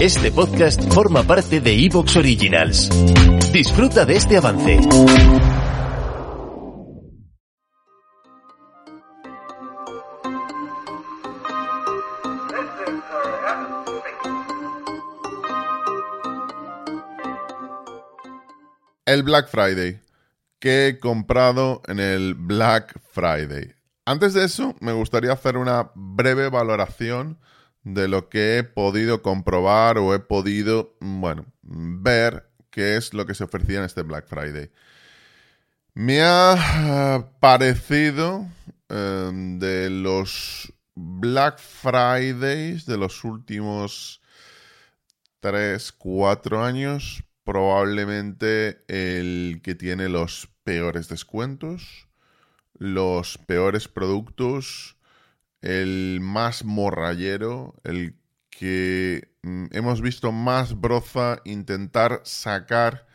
Este 0.00 0.32
podcast 0.32 0.82
forma 0.92 1.22
parte 1.22 1.60
de 1.60 1.84
Evox 1.84 2.16
Originals. 2.16 2.88
Disfruta 3.52 4.04
de 4.04 4.16
este 4.16 4.36
avance. 4.36 4.80
El 19.04 19.22
Black 19.22 19.48
Friday. 19.48 20.00
que 20.58 20.86
he 20.86 20.98
comprado 21.00 21.82
en 21.88 21.98
el 21.98 22.34
Black 22.34 23.00
Friday? 23.10 23.74
Antes 24.04 24.32
de 24.32 24.44
eso, 24.44 24.76
me 24.80 24.92
gustaría 24.92 25.32
hacer 25.32 25.56
una 25.56 25.90
breve 25.96 26.48
valoración 26.50 27.38
de 27.84 28.08
lo 28.08 28.28
que 28.28 28.58
he 28.58 28.64
podido 28.64 29.22
comprobar 29.22 29.98
o 29.98 30.14
he 30.14 30.20
podido, 30.20 30.96
bueno, 31.00 31.46
ver 31.62 32.48
qué 32.70 32.96
es 32.96 33.14
lo 33.14 33.26
que 33.26 33.34
se 33.34 33.44
ofrecía 33.44 33.78
en 33.78 33.84
este 33.84 34.02
Black 34.02 34.26
Friday. 34.26 34.70
Me 35.94 36.22
ha 36.22 37.18
eh, 37.18 37.24
parecido 37.40 38.46
em, 38.88 39.58
de 39.58 39.90
los 39.90 40.72
Black 40.94 41.58
Fridays 41.58 42.86
de 42.86 42.96
los 42.96 43.24
últimos 43.24 44.22
3, 45.40 45.92
4 45.92 46.64
años, 46.64 47.24
probablemente 47.44 48.84
el 48.88 49.60
que 49.62 49.74
tiene 49.74 50.08
los 50.08 50.48
peores 50.64 51.08
descuentos, 51.08 52.08
los 52.74 53.38
peores 53.38 53.88
productos, 53.88 54.96
el 55.62 56.18
más 56.20 56.64
morrayero, 56.64 57.74
el 57.84 58.16
que 58.50 59.28
mm, 59.42 59.66
hemos 59.72 60.00
visto 60.02 60.32
más 60.32 60.80
broza 60.80 61.40
intentar 61.44 62.20
sacar 62.24 63.06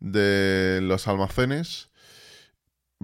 de 0.00 0.80
los 0.82 1.06
almacenes. 1.08 1.90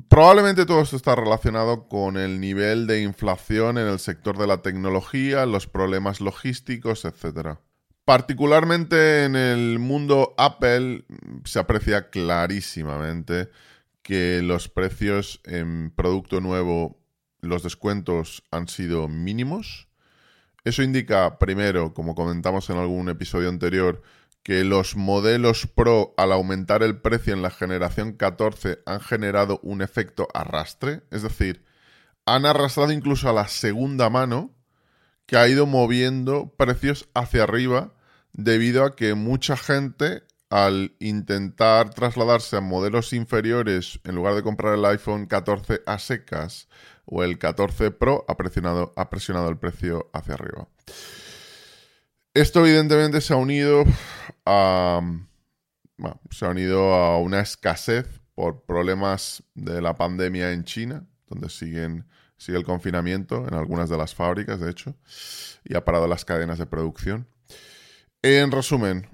Probablemente 0.09 0.67
todo 0.67 0.81
esto 0.81 0.97
está 0.97 1.15
relacionado 1.15 1.89
con 1.89 2.17
el 2.17 2.41
nivel 2.41 2.87
de 2.87 3.03
inflación 3.03 3.79
en 3.79 3.87
el 3.87 4.01
sector 4.01 4.39
de 4.39 4.47
la 4.47 4.63
tecnología, 4.63 5.47
los 5.47 5.69
problemas 5.69 6.21
logísticos, 6.21 7.05
etc. 7.05 7.59
Particularmente 8.05 9.25
en 9.25 9.37
el 9.37 9.79
mundo 9.79 10.35
Apple 10.37 11.05
mm, 11.09 11.45
se 11.45 11.59
aprecia 11.59 12.11
clarísimamente 12.11 13.51
que 14.03 14.43
los 14.43 14.69
precios 14.69 15.41
en 15.45 15.91
producto 15.91 16.41
nuevo, 16.41 17.01
los 17.45 17.63
descuentos 17.63 18.43
han 18.51 18.69
sido 18.69 19.09
mínimos. 19.09 19.89
Eso 20.65 20.83
indica, 20.83 21.39
primero, 21.39 21.95
como 21.95 22.15
comentamos 22.15 22.71
en 22.71 22.79
algún 22.79 23.09
episodio 23.09 23.49
anterior, 23.49 24.03
que 24.43 24.65
los 24.65 24.97
modelos 24.97 25.67
Pro, 25.67 26.15
al 26.17 26.33
aumentar 26.33 26.83
el 26.83 27.01
precio 27.01 27.33
en 27.33 27.43
la 27.43 27.51
generación 27.51 28.13
14, 28.13 28.81
han 28.85 29.01
generado 29.01 29.61
un 29.63 29.81
efecto 29.83 30.29
arrastre. 30.35 31.03
Es 31.11 31.23
decir, 31.23 31.65
han 32.27 32.47
arrastrado 32.47 32.93
incluso 32.93 33.29
a 33.29 33.33
la 33.33 33.49
segunda 33.49 34.11
mano, 34.11 34.55
que 35.27 35.37
ha 35.37 35.49
ido 35.49 35.67
moviendo 35.67 36.53
precios 36.57 37.09
hacia 37.15 37.45
arriba 37.45 37.95
debido 38.33 38.85
a 38.85 38.95
que 38.97 39.15
mucha 39.15 39.57
gente 39.57 40.25
al 40.51 40.95
intentar 41.01 41.91
trasladarse 41.91 42.57
a 42.57 42.61
modelos 42.61 43.13
inferiores, 43.13 44.01
en 44.05 44.15
lugar 44.15 44.35
de 44.35 44.43
comprar 44.43 44.75
el 44.75 44.85
iPhone 44.85 45.27
14 45.27 45.83
a 45.87 45.99
secas 45.99 46.69
o 47.05 47.23
el 47.23 47.39
14 47.39 47.91
Pro, 47.91 48.25
ha 48.29 48.37
presionado, 48.37 48.93
ha 48.97 49.11
presionado 49.11 49.49
el 49.49 49.59
precio 49.59 50.11
hacia 50.13 50.35
arriba. 50.35 50.69
Esto 52.35 52.67
evidentemente 52.67 53.21
se 53.21 53.33
ha 53.33 53.37
unido 53.37 53.85
a, 54.45 55.01
se 56.31 56.45
ha 56.45 56.49
unido 56.49 56.95
a 56.95 57.19
una 57.19 57.41
escasez 57.41 58.21
por 58.35 58.65
problemas 58.65 59.43
de 59.55 59.81
la 59.81 59.95
pandemia 59.95 60.53
en 60.53 60.65
China, 60.65 61.07
donde 61.29 61.49
siguen, 61.49 62.07
sigue 62.37 62.59
el 62.59 62.65
confinamiento 62.65 63.47
en 63.47 63.55
algunas 63.55 63.89
de 63.89 63.97
las 63.97 64.15
fábricas, 64.15 64.61
de 64.61 64.71
hecho, 64.71 64.97
y 65.65 65.77
ha 65.77 65.85
parado 65.85 66.09
las 66.09 66.25
cadenas 66.25 66.59
de 66.59 66.67
producción. 66.67 67.29
En 68.23 68.51
resumen, 68.51 69.14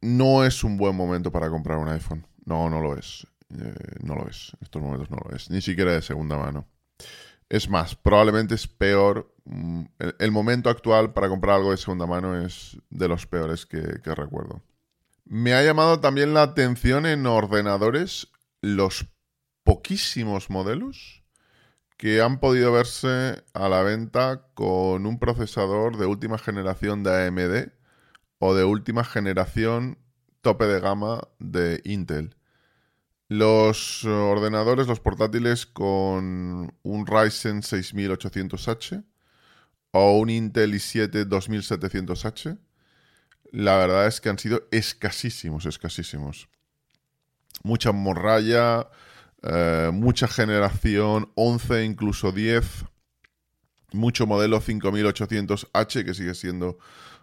no 0.00 0.44
es 0.44 0.64
un 0.64 0.76
buen 0.76 0.96
momento 0.96 1.30
para 1.30 1.50
comprar 1.50 1.78
un 1.78 1.88
iPhone. 1.88 2.26
No, 2.44 2.70
no 2.70 2.80
lo 2.80 2.96
es. 2.96 3.26
Eh, 3.50 3.74
no 4.02 4.14
lo 4.14 4.28
es. 4.28 4.52
En 4.54 4.58
estos 4.62 4.82
momentos 4.82 5.10
no 5.10 5.18
lo 5.24 5.34
es. 5.34 5.50
Ni 5.50 5.60
siquiera 5.60 5.92
de 5.92 6.02
segunda 6.02 6.36
mano. 6.36 6.66
Es 7.48 7.68
más, 7.68 7.96
probablemente 7.96 8.54
es 8.54 8.66
peor. 8.66 9.34
Mm, 9.44 9.84
el, 10.18 10.30
momento 10.30 10.70
actual 10.70 11.12
para 11.12 11.28
comprar 11.28 11.56
algo 11.56 11.72
de 11.72 11.76
segunda 11.76 12.06
mano 12.06 12.40
es 12.40 12.78
de 12.90 13.08
los 13.08 13.26
peores 13.26 13.66
que, 13.66 14.00
que 14.02 14.14
recuerdo. 14.14 14.62
Me 15.24 15.54
ha 15.54 15.62
llamado 15.62 16.00
también 16.00 16.34
la 16.34 16.42
atención 16.42 17.06
en 17.06 17.26
ordenadores 17.26 18.28
los 18.62 19.06
poquísimos 19.64 20.50
modelos 20.50 21.22
que 21.96 22.22
han 22.22 22.40
podido 22.40 22.72
verse 22.72 23.44
a 23.52 23.68
la 23.68 23.82
venta 23.82 24.46
con 24.54 25.06
un 25.06 25.18
procesador 25.18 25.98
de 25.98 26.06
última 26.06 26.38
generación 26.38 27.02
de 27.02 27.26
AMD 27.26 27.79
o 28.40 28.54
de 28.54 28.64
última 28.64 29.04
generación 29.04 29.98
tope 30.40 30.64
de 30.64 30.80
gama 30.80 31.28
de 31.38 31.80
Intel. 31.84 32.34
Los 33.28 34.04
ordenadores, 34.04 34.88
los 34.88 34.98
portátiles 34.98 35.66
con 35.66 36.74
un 36.82 37.06
Ryzen 37.06 37.62
6800H 37.62 39.04
o 39.92 40.18
un 40.18 40.30
Intel 40.30 40.74
i7 40.74 41.28
2700H, 41.28 42.58
la 43.52 43.76
verdad 43.76 44.06
es 44.06 44.20
que 44.20 44.30
han 44.30 44.38
sido 44.38 44.62
escasísimos, 44.70 45.66
escasísimos. 45.66 46.48
Mucha 47.62 47.92
morralla, 47.92 48.88
eh, 49.42 49.90
mucha 49.92 50.28
generación 50.28 51.30
11, 51.34 51.84
incluso 51.84 52.32
10, 52.32 52.86
mucho 53.92 54.26
modelo 54.26 54.62
5800H 54.62 56.04
que 56.04 56.14
sigue 56.14 56.34
siendo 56.34 56.78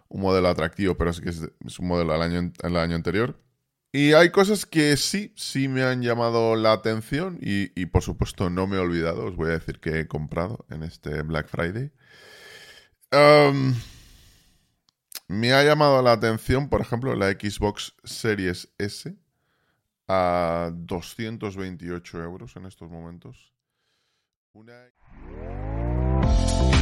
un 0.08 0.20
modelo 0.22 0.48
atractivo, 0.48 0.96
pero 0.96 1.10
es 1.10 1.20
que 1.20 1.30
es, 1.30 1.78
un 1.78 1.86
modelo 1.88 2.12
del 2.12 2.22
año, 2.22 2.52
año 2.62 2.94
anterior. 2.94 3.38
Y 3.92 4.12
hay 4.12 4.30
cosas 4.30 4.66
que 4.66 4.96
sí, 4.96 5.32
sí 5.36 5.68
me 5.68 5.82
han 5.82 6.02
llamado 6.02 6.56
la 6.56 6.72
atención 6.72 7.38
y, 7.40 7.86
por 7.86 8.02
supuesto 8.02 8.50
no 8.50 8.66
me 8.66 8.76
he 8.76 8.80
olvidado, 8.80 9.24
os 9.26 9.36
voy 9.36 9.48
a 9.50 9.54
decir 9.54 9.80
que 9.80 10.00
he 10.00 10.06
comprado 10.06 10.66
en 10.70 10.82
este 10.82 11.22
Black 11.22 11.48
Friday. 11.48 11.90
Me 15.28 15.52
ha 15.52 15.62
llamado 15.62 16.02
la 16.02 16.12
atención, 16.12 16.68
por 16.68 16.80
ejemplo, 16.80 17.14
la 17.14 17.30
Xbox 17.30 17.94
Series 18.04 18.72
S 18.78 19.14
a 20.06 20.70
228 20.72 22.22
euros 22.22 22.56
en 22.56 22.66
estos 22.66 22.90
momentos. 22.90 23.54
Una... 24.52 24.72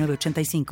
85 0.00 0.64